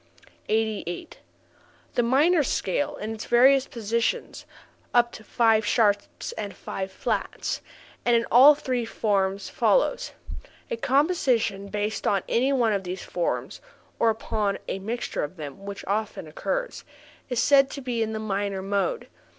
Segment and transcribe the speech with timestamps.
[0.49, 1.19] 88.
[1.93, 4.47] The minor scale in its various positions
[4.95, 7.61] (up to five sharps and five flats)
[8.03, 10.13] and in all three forms follows:
[10.71, 13.61] a composition based on any one of these forms
[13.99, 16.83] (or upon a mixture of them, which often occurs)
[17.29, 19.07] is said to be in the minor mode.